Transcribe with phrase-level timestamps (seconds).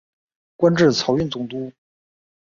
[0.55, 1.71] 官至漕运总督。